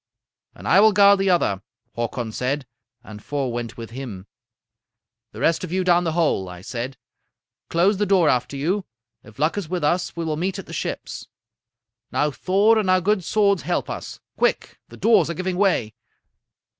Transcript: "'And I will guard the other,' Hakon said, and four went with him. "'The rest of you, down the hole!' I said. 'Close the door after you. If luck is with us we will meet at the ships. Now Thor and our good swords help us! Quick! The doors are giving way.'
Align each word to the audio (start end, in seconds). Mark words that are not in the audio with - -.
"'And 0.55 0.67
I 0.67 0.79
will 0.79 0.93
guard 0.93 1.19
the 1.19 1.29
other,' 1.29 1.61
Hakon 1.95 2.31
said, 2.31 2.65
and 3.03 3.23
four 3.23 3.53
went 3.53 3.77
with 3.77 3.91
him. 3.91 4.25
"'The 5.31 5.39
rest 5.41 5.63
of 5.63 5.71
you, 5.71 5.83
down 5.83 6.05
the 6.05 6.13
hole!' 6.13 6.49
I 6.49 6.61
said. 6.61 6.97
'Close 7.69 7.97
the 7.97 8.07
door 8.07 8.27
after 8.27 8.57
you. 8.57 8.85
If 9.23 9.37
luck 9.37 9.59
is 9.59 9.69
with 9.69 9.83
us 9.83 10.15
we 10.15 10.25
will 10.25 10.37
meet 10.37 10.57
at 10.57 10.65
the 10.65 10.73
ships. 10.73 11.27
Now 12.11 12.31
Thor 12.31 12.79
and 12.79 12.89
our 12.89 12.99
good 12.99 13.23
swords 13.23 13.61
help 13.61 13.91
us! 13.91 14.19
Quick! 14.37 14.79
The 14.89 14.97
doors 14.97 15.29
are 15.29 15.35
giving 15.35 15.55
way.' 15.57 15.93